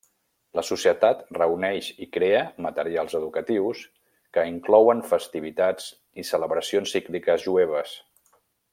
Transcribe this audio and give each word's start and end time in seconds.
La 0.59 0.61
societat 0.69 1.19
reuneix 1.37 1.89
i 2.05 2.07
crea 2.17 2.39
materials 2.67 3.13
educatius 3.21 3.83
que 4.39 4.47
inclouen 4.55 5.07
festivitats 5.13 5.93
i 6.25 6.27
celebracions 6.35 6.99
cícliques 6.99 7.49
jueves. 7.49 7.99